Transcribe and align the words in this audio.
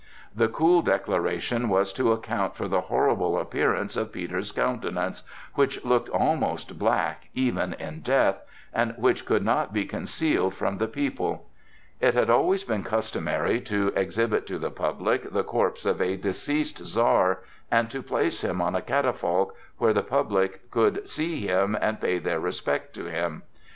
This 0.33 0.49
cool 0.51 0.81
declaration 0.81 1.69
was 1.69 1.93
to 1.93 2.11
account 2.11 2.55
for 2.55 2.67
the 2.67 2.81
horrible 2.81 3.37
appearance 3.39 3.95
of 3.95 4.11
Peter's 4.11 4.51
countenance, 4.51 5.21
which 5.53 5.85
looked 5.85 6.09
almost 6.09 6.79
black 6.79 7.29
even 7.35 7.73
in 7.73 7.99
death, 7.99 8.41
and 8.73 8.95
which 8.97 9.27
could 9.27 9.45
not 9.45 9.71
be 9.73 9.85
concealed 9.85 10.55
from 10.55 10.79
the 10.79 10.87
people. 10.87 11.45
It 11.99 12.15
had 12.15 12.31
always 12.31 12.63
been 12.63 12.83
customary 12.83 13.61
to 13.61 13.93
exhibit 13.95 14.47
to 14.47 14.57
the 14.57 14.71
public 14.71 15.31
the 15.33 15.43
corpse 15.43 15.85
of 15.85 16.01
a 16.01 16.17
deceased 16.17 16.79
Czar 16.83 17.41
and 17.69 17.91
to 17.91 18.01
place 18.01 18.43
him 18.43 18.59
on 18.59 18.73
a 18.73 18.81
catafalque 18.81 19.53
where 19.77 19.93
the 19.93 20.01
people 20.01 20.47
could 20.71 21.07
see 21.07 21.41
him 21.47 21.77
and 21.79 22.01
pay 22.01 22.17
their 22.17 22.39
respect 22.39 22.95
to 22.95 23.03
him. 23.05 23.43